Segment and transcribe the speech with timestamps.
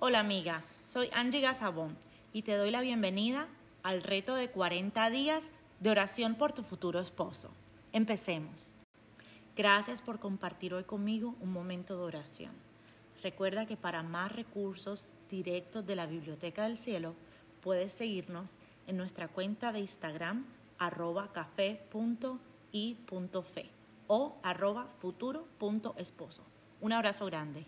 [0.00, 1.98] Hola amiga, soy Angie Gazabón
[2.32, 3.48] y te doy la bienvenida
[3.82, 5.50] al reto de 40 días
[5.80, 7.50] de oración por tu futuro esposo.
[7.92, 8.76] Empecemos.
[9.56, 12.52] Gracias por compartir hoy conmigo un momento de oración.
[13.24, 17.16] Recuerda que para más recursos directos de la Biblioteca del Cielo,
[17.60, 18.52] puedes seguirnos
[18.86, 20.46] en nuestra cuenta de Instagram
[20.78, 21.90] arroba café.i.fe
[24.06, 26.44] o arroba futuro.esposo.
[26.80, 27.66] Un abrazo grande.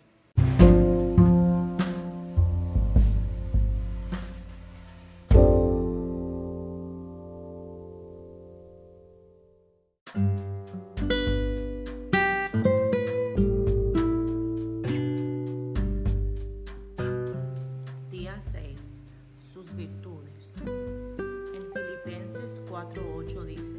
[22.81, 23.75] 4:8 dice,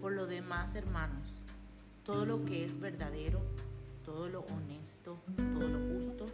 [0.00, 1.40] Por lo demás, hermanos,
[2.02, 3.40] todo lo que es verdadero,
[4.04, 6.26] todo lo honesto, todo lo justo,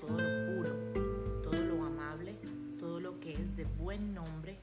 [0.00, 2.38] todo lo puro, todo lo amable,
[2.78, 4.58] todo lo que es de buen nombre,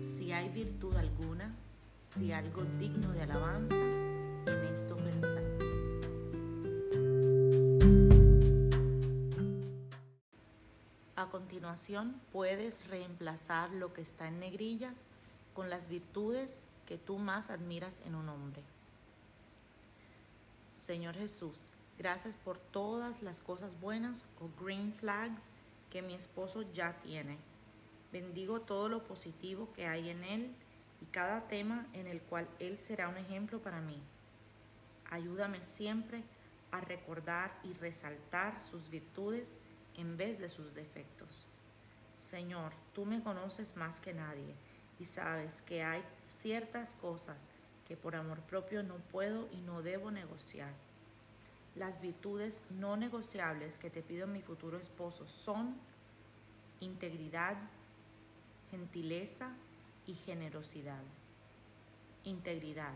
[0.00, 1.52] si hay virtud alguna,
[2.04, 5.42] si algo digno de alabanza, en esto pensad.
[11.16, 15.04] A continuación, puedes reemplazar lo que está en negrillas
[15.56, 18.62] con las virtudes que tú más admiras en un hombre.
[20.78, 25.48] Señor Jesús, gracias por todas las cosas buenas o green flags
[25.90, 27.38] que mi esposo ya tiene.
[28.12, 30.54] Bendigo todo lo positivo que hay en él
[31.00, 33.98] y cada tema en el cual él será un ejemplo para mí.
[35.10, 36.22] Ayúdame siempre
[36.70, 39.56] a recordar y resaltar sus virtudes
[39.94, 41.46] en vez de sus defectos.
[42.20, 44.54] Señor, tú me conoces más que nadie
[44.98, 47.48] y sabes que hay ciertas cosas
[47.86, 50.72] que por amor propio no puedo y no debo negociar.
[51.74, 55.76] Las virtudes no negociables que te pido mi futuro esposo son
[56.80, 57.56] integridad,
[58.70, 59.50] gentileza
[60.06, 61.02] y generosidad.
[62.24, 62.94] Integridad,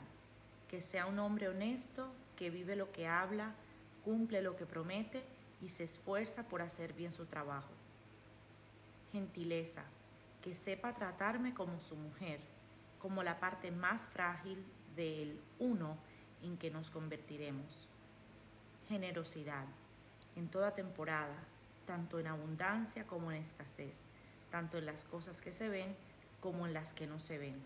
[0.69, 3.53] que sea un hombre honesto, que vive lo que habla,
[4.05, 5.23] cumple lo que promete
[5.61, 7.71] y se esfuerza por hacer bien su trabajo.
[9.13, 9.85] Gentileza,
[10.43, 12.41] que sepa tratarme como su mujer,
[12.99, 14.65] como la parte más frágil
[14.97, 15.99] del uno
[16.43, 17.89] en que nos convertiremos.
[18.89, 19.65] Generosidad,
[20.37, 21.37] en toda temporada,
[21.87, 24.05] tanto en abundancia como en escasez,
[24.51, 25.97] tanto en las cosas que se ven
[26.41, 27.61] como en las que no se ven.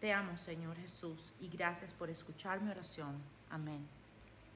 [0.00, 3.22] Te amo, Señor Jesús, y gracias por escuchar mi oración.
[3.50, 3.86] Amén.